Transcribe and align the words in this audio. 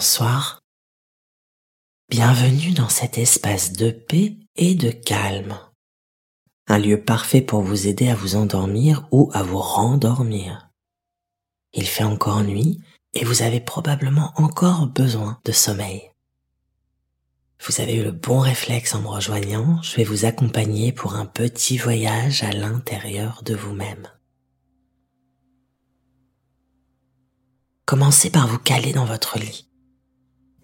bonsoir. 0.00 0.60
Bienvenue 2.08 2.70
dans 2.70 2.88
cet 2.88 3.18
espace 3.18 3.72
de 3.72 3.90
paix 3.90 4.38
et 4.56 4.74
de 4.74 4.90
calme. 4.90 5.58
Un 6.68 6.78
lieu 6.78 7.04
parfait 7.04 7.42
pour 7.42 7.60
vous 7.60 7.86
aider 7.86 8.08
à 8.08 8.14
vous 8.14 8.34
endormir 8.34 9.06
ou 9.10 9.30
à 9.34 9.42
vous 9.42 9.58
rendormir. 9.58 10.70
Il 11.74 11.86
fait 11.86 12.04
encore 12.04 12.42
nuit 12.44 12.80
et 13.12 13.26
vous 13.26 13.42
avez 13.42 13.60
probablement 13.60 14.32
encore 14.36 14.86
besoin 14.86 15.38
de 15.44 15.52
sommeil. 15.52 16.10
Vous 17.66 17.82
avez 17.82 17.96
eu 17.96 18.02
le 18.02 18.12
bon 18.12 18.38
réflexe 18.38 18.94
en 18.94 19.02
me 19.02 19.08
rejoignant, 19.08 19.82
je 19.82 19.96
vais 19.96 20.04
vous 20.04 20.24
accompagner 20.24 20.92
pour 20.92 21.14
un 21.14 21.26
petit 21.26 21.76
voyage 21.76 22.42
à 22.42 22.52
l'intérieur 22.52 23.42
de 23.44 23.54
vous-même. 23.54 24.08
Commencez 27.84 28.30
par 28.30 28.48
vous 28.48 28.58
caler 28.58 28.94
dans 28.94 29.04
votre 29.04 29.38
lit. 29.38 29.69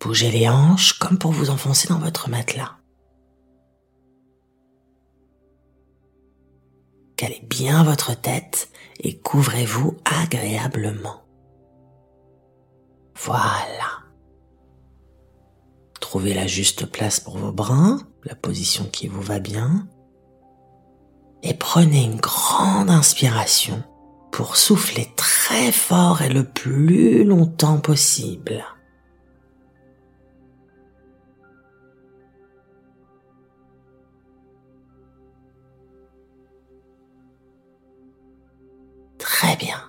Bougez 0.00 0.30
les 0.30 0.48
hanches 0.48 0.95
comme 0.95 1.18
pour 1.18 1.32
vous 1.32 1.50
enfoncer 1.50 1.88
dans 1.88 1.98
votre 1.98 2.28
matelas. 2.28 2.77
Calez 7.16 7.42
bien 7.48 7.82
votre 7.82 8.14
tête 8.14 8.69
et 9.00 9.19
couvrez-vous 9.19 9.96
agréablement. 10.05 11.22
Voilà. 13.14 14.05
Trouvez 16.00 16.34
la 16.34 16.47
juste 16.47 16.86
place 16.86 17.19
pour 17.19 17.38
vos 17.38 17.52
bras, 17.52 17.98
la 18.25 18.34
position 18.34 18.84
qui 18.84 19.08
vous 19.08 19.22
va 19.22 19.38
bien. 19.38 19.88
Et 21.42 21.55
prenez 21.55 22.05
une 22.05 22.20
grande 22.20 22.91
inspiration 22.91 23.83
pour 24.31 24.56
souffler 24.56 25.10
très 25.16 25.72
fort 25.72 26.20
et 26.20 26.28
le 26.28 26.44
plus 26.44 27.25
longtemps 27.25 27.78
possible. 27.78 28.64
Bien. 39.59 39.81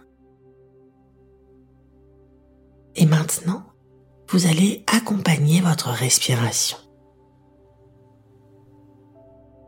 Et 2.95 3.05
maintenant, 3.05 3.63
vous 4.29 4.47
allez 4.47 4.83
accompagner 4.87 5.61
votre 5.61 5.89
respiration. 5.89 6.77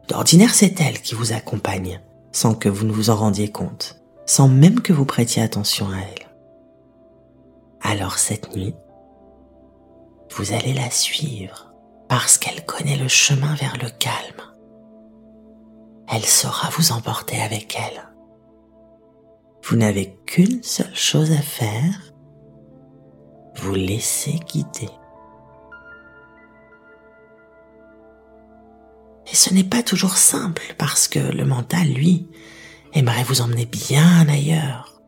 D'ordinaire, 0.08 0.54
c'est 0.54 0.80
elle 0.82 1.02
qui 1.02 1.14
vous 1.14 1.34
accompagne, 1.34 2.02
sans 2.32 2.56
que 2.56 2.70
vous 2.70 2.86
ne 2.86 2.92
vous 2.92 3.10
en 3.10 3.16
rendiez 3.16 3.52
compte 3.52 4.00
sans 4.30 4.48
même 4.48 4.82
que 4.82 4.94
vous 4.94 5.06
prêtiez 5.06 5.42
attention 5.42 5.90
à 5.90 5.98
elle. 5.98 6.28
Alors 7.82 8.20
cette 8.20 8.56
nuit, 8.56 8.76
vous 10.36 10.54
allez 10.54 10.74
la 10.74 10.92
suivre 10.92 11.74
parce 12.08 12.38
qu'elle 12.38 12.64
connaît 12.64 12.96
le 12.96 13.08
chemin 13.08 13.56
vers 13.56 13.76
le 13.82 13.90
calme. 13.90 14.44
Elle 16.08 16.26
saura 16.26 16.70
vous 16.70 16.92
emporter 16.92 17.42
avec 17.42 17.76
elle. 17.76 18.04
Vous 19.70 19.76
n'avez 19.76 20.18
qu'une 20.26 20.64
seule 20.64 20.96
chose 20.96 21.32
à 21.32 21.42
faire, 21.42 22.12
vous 23.58 23.76
laisser 23.76 24.40
guider. 24.52 24.90
Et 29.32 29.36
ce 29.36 29.54
n'est 29.54 29.64
pas 29.64 29.84
toujours 29.84 30.18
simple 30.18 30.74
parce 30.80 31.08
que 31.08 31.20
le 31.20 31.46
mental, 31.46 31.88
lui, 31.88 32.28
aimerait 32.94 33.22
vous 33.22 33.42
emmener 33.42 33.68
bien 33.68 34.28
ailleurs. 34.28 35.00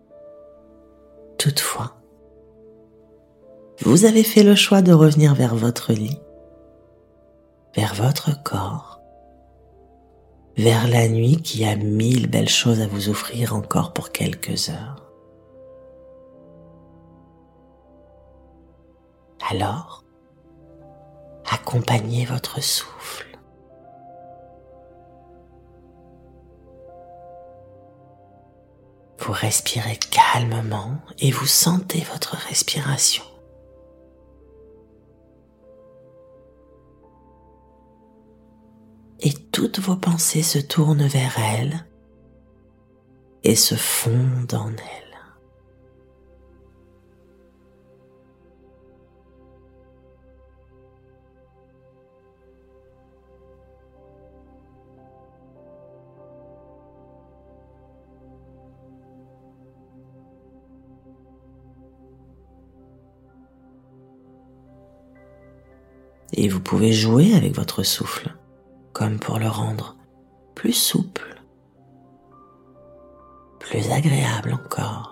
Toutefois, 1.39 2.00
vous 3.79 4.05
avez 4.05 4.23
fait 4.23 4.44
le 4.44 4.53
choix 4.53 4.83
de 4.83 4.94
revenir 4.94 5.33
vers 5.33 5.55
votre 5.55 5.91
lit, 5.91 6.19
vers 7.75 7.95
votre 7.95 8.44
corps, 8.44 8.91
vers 10.61 10.88
la 10.88 11.07
nuit 11.07 11.41
qui 11.41 11.66
a 11.66 11.75
mille 11.75 12.29
belles 12.29 12.47
choses 12.47 12.81
à 12.81 12.88
vous 12.88 13.09
offrir 13.09 13.55
encore 13.55 13.94
pour 13.94 14.11
quelques 14.11 14.69
heures. 14.69 15.11
Alors, 19.50 20.03
accompagnez 21.50 22.25
votre 22.25 22.61
souffle 22.61 23.25
Vous 29.17 29.33
respirez 29.33 29.97
calmement 29.97 30.97
et 31.19 31.31
vous 31.31 31.45
sentez 31.45 32.03
votre 32.11 32.35
respiration. 32.35 33.23
Et 39.21 39.33
toutes 39.51 39.79
vos 39.79 39.95
pensées 39.95 40.43
se 40.43 40.57
tournent 40.57 41.05
vers 41.05 41.37
elle 41.37 41.85
et 43.43 43.55
se 43.55 43.75
fondent 43.75 44.53
en 44.53 44.69
elle. 44.69 45.01
et 66.33 66.47
vous 66.47 66.59
pouvez 66.59 66.91
jouer 66.91 67.33
avec 67.33 67.55
votre 67.55 67.83
souffle, 67.83 68.33
comme 69.01 69.17
pour 69.17 69.39
le 69.39 69.47
rendre 69.47 69.95
plus 70.53 70.73
souple, 70.73 71.41
plus 73.59 73.89
agréable 73.89 74.53
encore. 74.53 75.10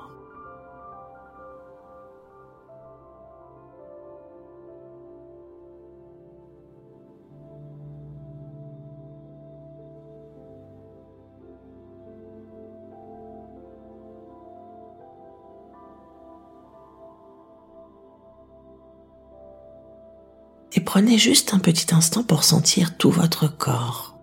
Prenez 20.99 21.17
juste 21.17 21.53
un 21.53 21.59
petit 21.59 21.95
instant 21.95 22.23
pour 22.23 22.43
sentir 22.43 22.97
tout 22.97 23.09
votre 23.09 23.47
corps. 23.47 24.19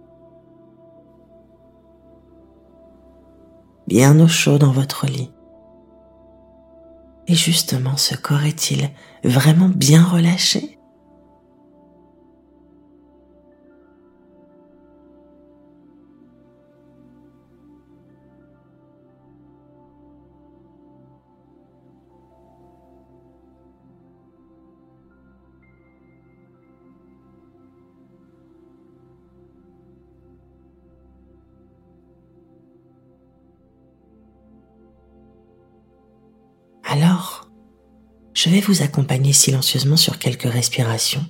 Bien 3.86 4.20
au 4.20 4.28
chaud 4.28 4.58
dans 4.58 4.72
votre 4.72 5.06
lit. 5.06 5.32
Et 7.28 7.34
justement, 7.34 7.96
ce 7.96 8.14
corps 8.14 8.42
est-il 8.42 8.90
vraiment 9.24 9.70
bien 9.70 10.04
relâché? 10.04 10.75
Accompagner 38.82 39.32
silencieusement 39.32 39.96
sur 39.96 40.18
quelques 40.18 40.50
respirations 40.50 41.24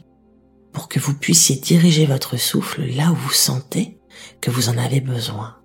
pour 0.72 0.88
que 0.88 0.98
vous 0.98 1.14
puissiez 1.14 1.56
diriger 1.56 2.06
votre 2.06 2.36
souffle 2.36 2.84
là 2.84 3.10
où 3.10 3.14
vous 3.14 3.32
sentez 3.32 3.98
que 4.40 4.50
vous 4.50 4.68
en 4.68 4.76
avez 4.76 5.00
besoin. 5.00 5.56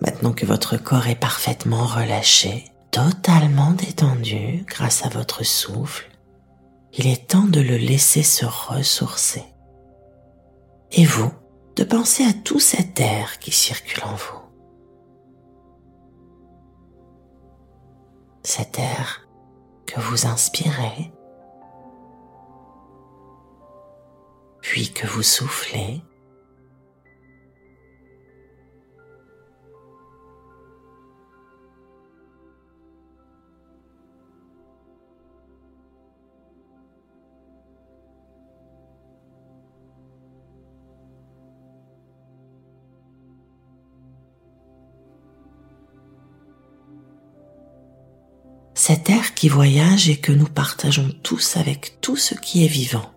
Maintenant 0.00 0.32
que 0.32 0.46
votre 0.46 0.76
corps 0.78 1.08
est 1.08 1.20
parfaitement 1.20 1.84
relâché, 1.84 2.70
totalement 2.90 3.72
détendu 3.72 4.64
grâce 4.66 5.04
à 5.04 5.10
votre 5.10 5.44
souffle, 5.44 6.10
il 6.94 7.06
est 7.06 7.28
temps 7.28 7.44
de 7.44 7.60
le 7.60 7.76
laisser 7.76 8.22
se 8.22 8.46
ressourcer. 8.46 9.44
Et 10.92 11.04
vous, 11.04 11.30
de 11.76 11.84
penser 11.84 12.24
à 12.24 12.32
tout 12.32 12.60
cet 12.60 12.98
air 13.00 13.38
qui 13.38 13.52
circule 13.52 14.04
en 14.04 14.14
vous. 14.14 14.40
Cet 18.42 18.78
air 18.78 19.28
que 19.86 20.00
vous 20.00 20.26
inspirez, 20.26 21.12
puis 24.62 24.92
que 24.92 25.06
vous 25.06 25.22
soufflez 25.22 26.02
cet 48.86 49.10
air 49.10 49.34
qui 49.34 49.48
voyage 49.48 50.08
et 50.08 50.16
que 50.16 50.30
nous 50.30 50.46
partageons 50.46 51.10
tous 51.24 51.56
avec 51.56 52.00
tout 52.00 52.16
ce 52.16 52.36
qui 52.36 52.64
est 52.64 52.68
vivant. 52.68 53.15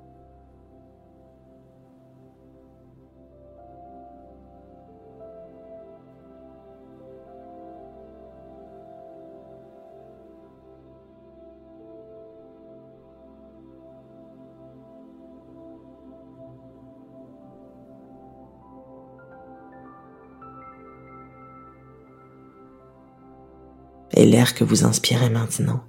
Et 24.19 24.25
l'air 24.25 24.53
que 24.53 24.65
vous 24.65 24.83
inspirez 24.83 25.29
maintenant. 25.29 25.81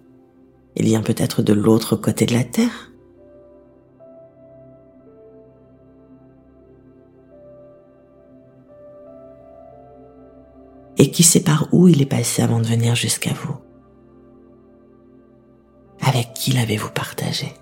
Il 0.77 0.85
vient 0.85 1.03
peut-être 1.03 1.43
de 1.43 1.53
l'autre 1.53 1.97
côté 1.97 2.27
de 2.27 2.33
la 2.33 2.45
Terre. 2.45 2.93
Et 10.97 11.11
qui 11.11 11.25
sait 11.25 11.43
par 11.43 11.67
où 11.73 11.89
il 11.89 12.01
est 12.01 12.07
passé 12.07 12.41
avant 12.41 12.61
de 12.61 12.67
venir 12.67 12.95
jusqu'à 12.95 13.33
vous? 13.33 13.57
Avec 16.01 16.33
qui 16.35 16.53
l'avez-vous 16.53 16.91
partagé? 16.91 17.53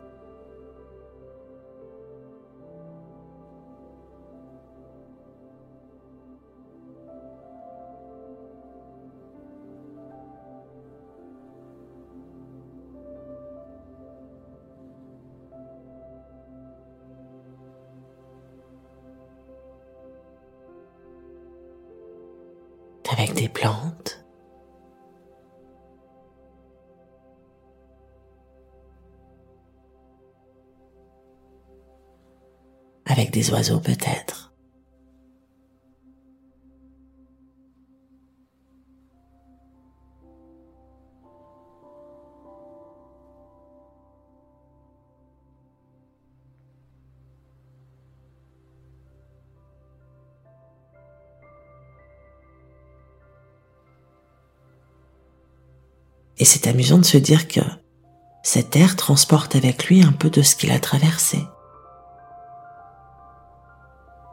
Oiseaux 33.51 33.81
peut-être. 33.81 34.49
Et 56.41 56.45
c'est 56.45 56.69
amusant 56.69 56.99
de 56.99 57.05
se 57.05 57.19
dire 57.19 57.49
que 57.49 57.61
cet 58.45 58.77
air 58.77 58.97
transporte 58.97 59.57
avec 59.57 59.87
lui 59.87 60.03
un 60.03 60.13
peu 60.13 60.31
de 60.31 60.43
ce 60.43 60.55
qu'il 60.55 60.71
a 60.71 60.79
traversé. 60.79 61.39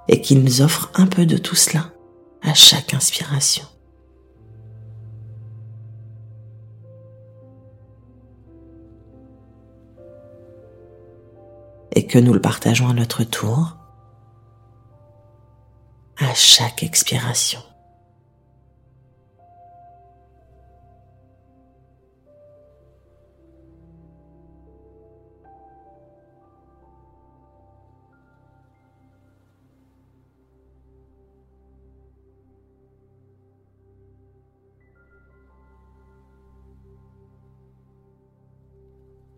Et 0.07 0.21
qu'il 0.21 0.43
nous 0.43 0.61
offre 0.61 0.91
un 0.95 1.07
peu 1.07 1.25
de 1.25 1.37
tout 1.37 1.55
cela 1.55 1.91
à 2.41 2.53
chaque 2.53 2.93
inspiration. 2.93 3.65
Et 11.93 12.05
que 12.05 12.19
nous 12.19 12.33
le 12.33 12.41
partageons 12.41 12.89
à 12.89 12.93
notre 12.93 13.23
tour 13.23 13.77
à 16.17 16.33
chaque 16.33 16.83
expiration. 16.83 17.61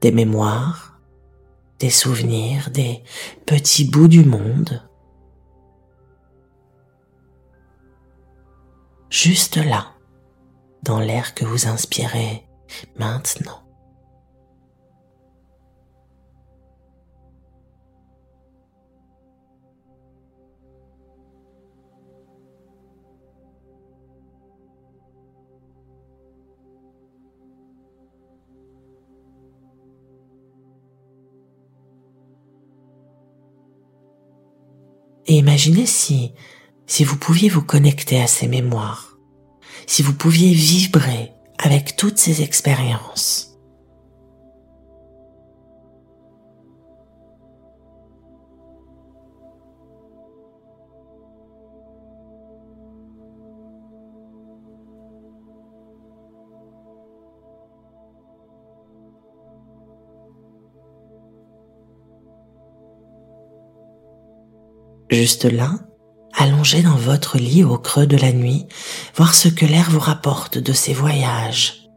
Des 0.01 0.11
mémoires, 0.11 0.99
des 1.79 1.89
souvenirs, 1.89 2.69
des 2.71 3.03
petits 3.45 3.85
bouts 3.85 4.07
du 4.07 4.23
monde. 4.23 4.83
Juste 9.09 9.57
là, 9.57 9.93
dans 10.83 10.99
l'air 10.99 11.33
que 11.33 11.45
vous 11.45 11.67
inspirez 11.67 12.47
maintenant. 12.97 13.66
Imaginez 35.47 35.85
si, 35.85 36.33
si 36.87 37.05
vous 37.05 37.15
pouviez 37.15 37.47
vous 37.47 37.61
connecter 37.61 38.21
à 38.21 38.27
ces 38.27 38.49
mémoires, 38.49 39.17
si 39.85 40.01
vous 40.01 40.13
pouviez 40.13 40.51
vibrer 40.51 41.31
avec 41.57 41.95
toutes 41.95 42.17
ces 42.17 42.41
expériences. 42.41 43.56
Juste 65.09 65.45
là, 65.45 65.71
allongé 66.33 66.81
dans 66.81 66.95
votre 66.95 67.37
lit 67.37 67.63
au 67.63 67.77
creux 67.77 68.07
de 68.07 68.17
la 68.17 68.33
nuit, 68.33 68.67
voir 69.15 69.33
ce 69.33 69.47
que 69.47 69.65
l'air 69.65 69.89
vous 69.89 69.99
rapporte 69.99 70.57
de 70.57 70.73
ses 70.73 70.93
voyages 70.93 71.89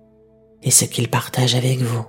et 0.62 0.70
ce 0.70 0.84
qu'il 0.84 1.08
partage 1.08 1.54
avec 1.54 1.80
vous. 1.80 2.06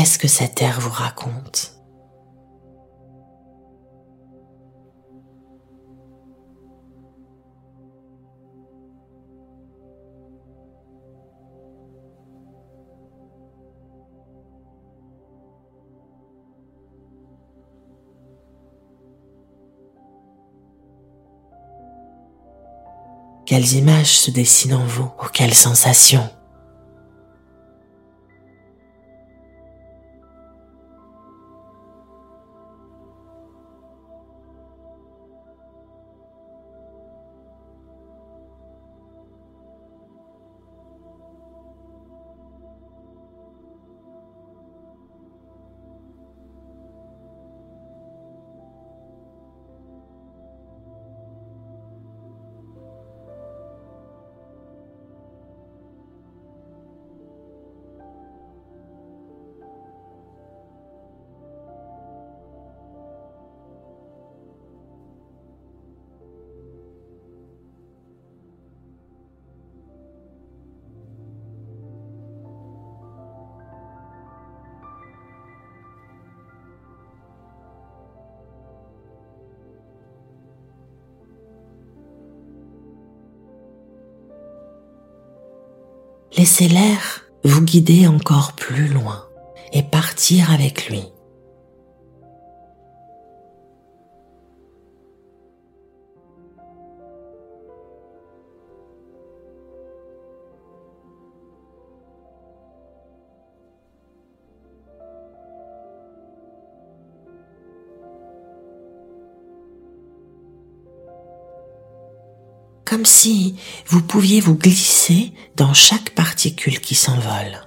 Qu'est-ce 0.00 0.18
que 0.18 0.28
cet 0.28 0.62
air 0.62 0.80
vous 0.80 0.88
raconte? 0.88 1.74
Quelles 23.44 23.74
images 23.74 24.18
se 24.18 24.30
dessinent 24.30 24.72
en 24.72 24.86
vous? 24.86 25.10
Ou 25.22 25.26
quelles 25.30 25.52
sensations? 25.52 26.30
Laissez 86.36 86.68
l'air 86.68 87.22
vous 87.44 87.62
guider 87.62 88.06
encore 88.06 88.52
plus 88.52 88.88
loin 88.88 89.24
et 89.72 89.82
partir 89.82 90.52
avec 90.52 90.88
lui. 90.88 91.02
Si 113.10 113.56
vous 113.88 114.02
pouviez 114.02 114.40
vous 114.40 114.54
glisser 114.54 115.32
dans 115.56 115.74
chaque 115.74 116.10
particule 116.10 116.78
qui 116.78 116.94
s'envole. 116.94 117.66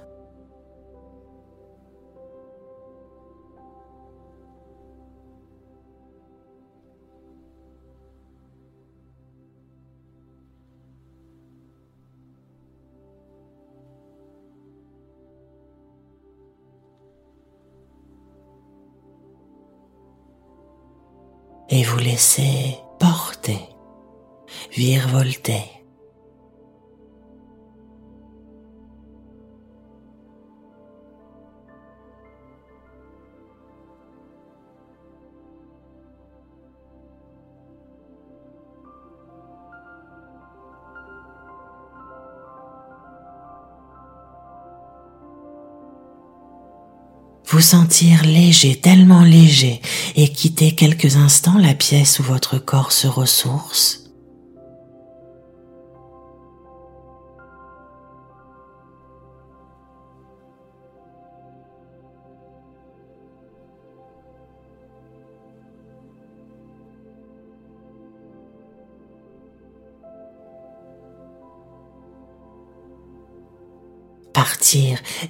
Et 21.68 21.82
vous 21.82 21.98
laissez 21.98 22.83
virevolter. 24.76 25.70
vous 47.46 47.60
sentir 47.60 48.24
léger, 48.24 48.74
tellement 48.80 49.22
léger, 49.22 49.80
et 50.16 50.28
quitter 50.28 50.74
quelques 50.74 51.14
instants 51.14 51.56
la 51.56 51.74
pièce 51.74 52.18
où 52.18 52.24
votre 52.24 52.58
corps 52.58 52.90
se 52.90 53.06
ressource 53.06 54.03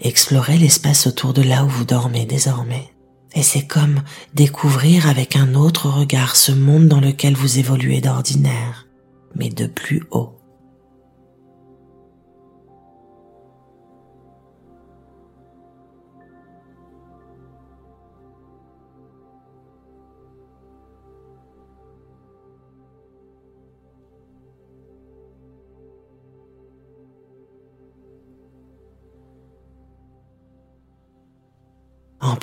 explorer 0.02 0.58
l'espace 0.58 1.06
autour 1.06 1.32
de 1.32 1.42
là 1.42 1.64
où 1.64 1.68
vous 1.68 1.84
dormez 1.84 2.26
désormais. 2.26 2.90
Et 3.34 3.42
c'est 3.42 3.66
comme 3.66 4.02
découvrir 4.34 5.08
avec 5.08 5.36
un 5.36 5.54
autre 5.54 5.88
regard 5.88 6.36
ce 6.36 6.52
monde 6.52 6.86
dans 6.86 7.00
lequel 7.00 7.34
vous 7.34 7.58
évoluez 7.58 8.00
d'ordinaire, 8.00 8.86
mais 9.34 9.48
de 9.48 9.66
plus 9.66 10.04
haut. 10.10 10.36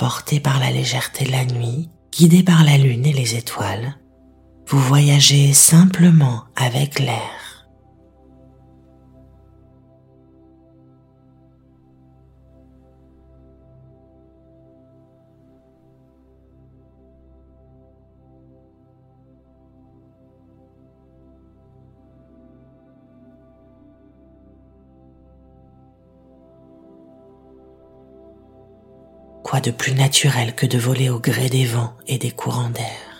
Emporté 0.01 0.39
par 0.39 0.59
la 0.59 0.71
légèreté 0.71 1.25
de 1.25 1.31
la 1.31 1.45
nuit, 1.45 1.87
guidé 2.11 2.41
par 2.41 2.63
la 2.63 2.75
lune 2.75 3.05
et 3.05 3.13
les 3.13 3.35
étoiles, 3.35 3.97
vous 4.67 4.79
voyagez 4.79 5.53
simplement 5.53 6.45
avec 6.55 6.97
l'air. 6.97 7.40
Quoi 29.51 29.59
de 29.59 29.71
plus 29.71 29.93
naturel 29.95 30.55
que 30.55 30.65
de 30.65 30.77
voler 30.77 31.09
au 31.09 31.19
gré 31.19 31.49
des 31.49 31.65
vents 31.65 31.93
et 32.07 32.17
des 32.17 32.31
courants 32.31 32.69
d'air 32.69 33.10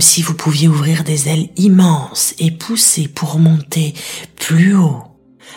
si 0.00 0.22
vous 0.22 0.34
pouviez 0.34 0.68
ouvrir 0.68 1.04
des 1.04 1.28
ailes 1.28 1.50
immenses 1.56 2.34
et 2.38 2.50
pousser 2.50 3.08
pour 3.08 3.38
monter 3.38 3.94
plus 4.36 4.76
haut, 4.76 5.02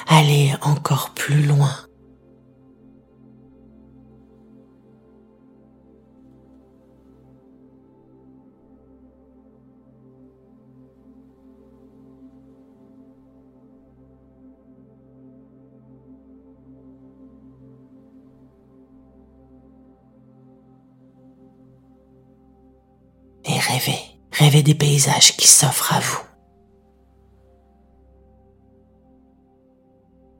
aller 0.08 0.54
encore 0.62 1.12
plus 1.12 1.44
loin. 1.44 1.74
Rêvez, 24.34 24.64
des 24.64 24.76
paysages 24.76 25.38
qui 25.38 25.48
s'offrent 25.48 25.94
à 25.94 26.00
vous. 26.00 26.22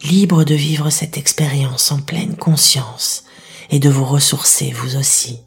Libre 0.04 0.44
de 0.44 0.56
vivre 0.56 0.90
cette 0.90 1.18
expérience 1.18 1.92
en 1.92 2.02
pleine 2.02 2.36
conscience 2.36 3.24
et 3.70 3.80
de 3.80 3.90
vous 3.90 4.06
ressourcer 4.06 4.72
vous 4.72 4.96
aussi. 4.96 5.40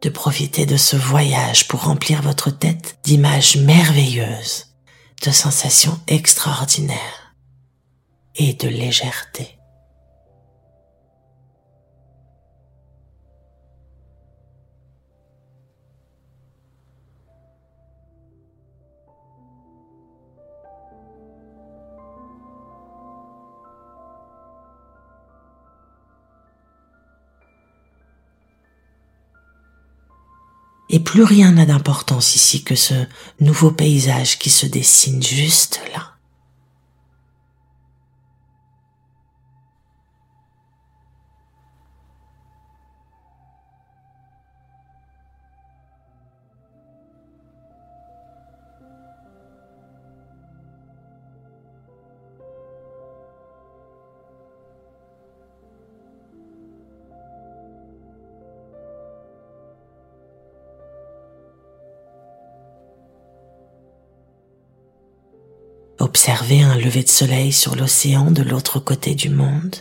de 0.00 0.08
profiter 0.08 0.66
de 0.66 0.76
ce 0.76 0.96
voyage 0.96 1.68
pour 1.68 1.84
remplir 1.84 2.22
votre 2.22 2.50
tête 2.50 2.98
d'images 3.04 3.56
merveilleuses, 3.56 4.74
de 5.24 5.30
sensations 5.30 5.96
extraordinaires 6.08 7.21
et 8.36 8.54
de 8.54 8.68
légèreté. 8.68 9.58
Et 30.92 31.00
plus 31.00 31.24
rien 31.24 31.52
n'a 31.52 31.64
d'importance 31.64 32.36
ici 32.36 32.64
que 32.64 32.74
ce 32.74 32.92
nouveau 33.40 33.70
paysage 33.70 34.38
qui 34.38 34.50
se 34.50 34.66
dessine 34.66 35.22
juste 35.22 35.80
là. 35.94 36.11
Observez 66.14 66.60
un 66.60 66.76
lever 66.76 67.04
de 67.04 67.08
soleil 67.08 67.52
sur 67.52 67.74
l'océan 67.74 68.30
de 68.30 68.42
l'autre 68.42 68.78
côté 68.78 69.14
du 69.14 69.30
monde. 69.30 69.76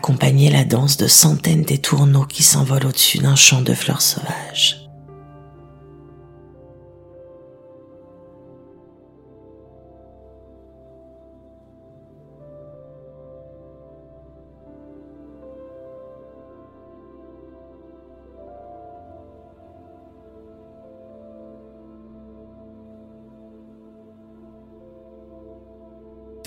Accompagner 0.00 0.48
la 0.48 0.64
danse 0.64 0.96
de 0.96 1.06
centaines 1.06 1.62
des 1.62 1.76
tourneaux 1.76 2.24
qui 2.24 2.42
s'envolent 2.42 2.86
au-dessus 2.86 3.18
d'un 3.18 3.36
champ 3.36 3.60
de 3.60 3.74
fleurs 3.74 4.00
sauvages. 4.00 4.79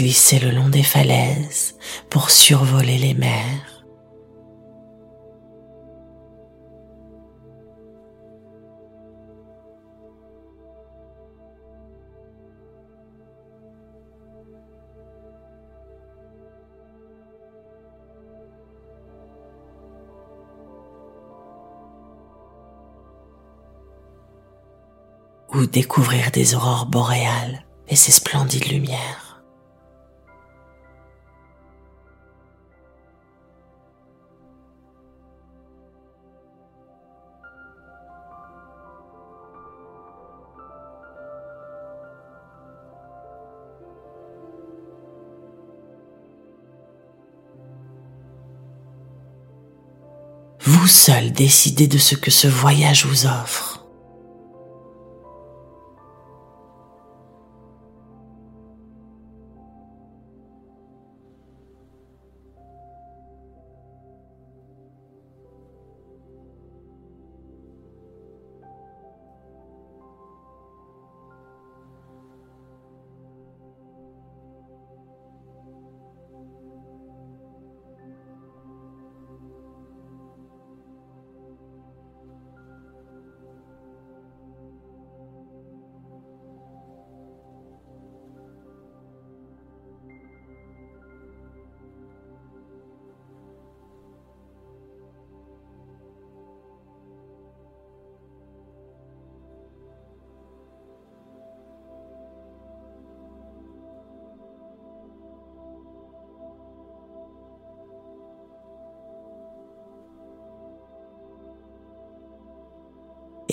Glisser 0.04 0.40
le 0.40 0.52
long 0.52 0.68
des 0.68 0.84
falaises 0.84 1.78
pour 2.10 2.30
survoler 2.30 2.98
les 2.98 3.14
mers. 3.14 3.70
ou 25.56 25.68
découvrir 25.68 26.32
des 26.32 26.56
aurores 26.56 26.88
boréales 26.88 27.64
et 27.88 27.96
ces 27.96 28.12
splendides 28.12 28.70
lumières. 28.72 29.33
Vous 50.66 50.88
seul 50.88 51.34
décidez 51.34 51.88
de 51.88 51.98
ce 51.98 52.16
que 52.16 52.32
ce 52.32 52.48
voyage 52.48 53.06
vous 53.06 53.26
offre. 53.26 53.73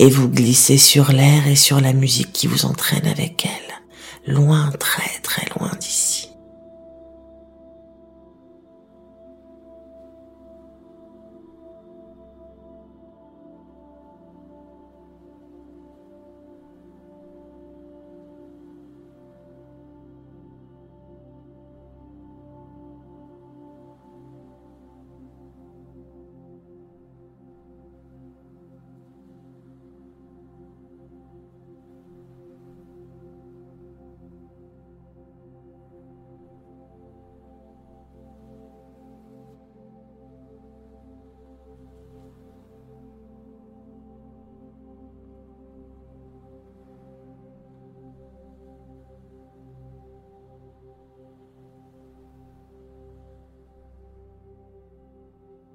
Et 0.01 0.09
vous 0.09 0.27
glissez 0.27 0.79
sur 0.79 1.11
l'air 1.11 1.45
et 1.47 1.55
sur 1.55 1.79
la 1.79 1.93
musique 1.93 2.33
qui 2.33 2.47
vous 2.47 2.65
entraîne 2.65 3.05
avec 3.05 3.45
elle, 3.45 4.33
loin, 4.33 4.71
très 4.79 5.19
très 5.21 5.45
loin 5.55 5.69
d'ici. 5.79 6.10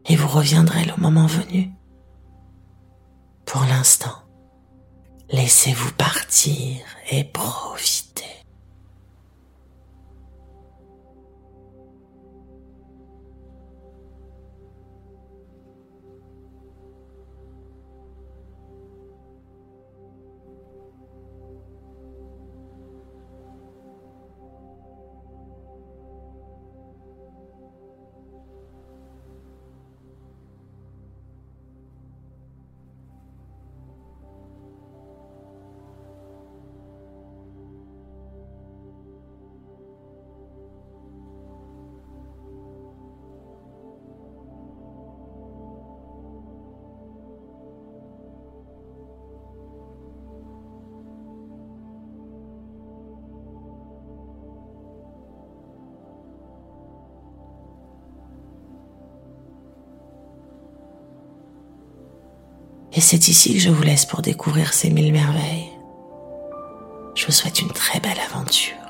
Et 0.08 0.16
vous 0.16 0.28
reviendrez 0.28 0.84
le 0.84 0.94
moment 1.00 1.26
venu. 1.26 1.70
Pour 3.44 3.62
l'instant, 3.62 4.22
laissez-vous 5.30 5.92
partir 5.92 6.76
et 7.10 7.24
profiter. 7.24 8.15
Et 62.96 63.00
c'est 63.00 63.28
ici 63.28 63.52
que 63.52 63.60
je 63.60 63.68
vous 63.68 63.82
laisse 63.82 64.06
pour 64.06 64.22
découvrir 64.22 64.72
ces 64.72 64.88
mille 64.88 65.12
merveilles. 65.12 65.68
Je 67.14 67.26
vous 67.26 67.32
souhaite 67.32 67.60
une 67.60 67.70
très 67.70 68.00
belle 68.00 68.18
aventure 68.30 68.85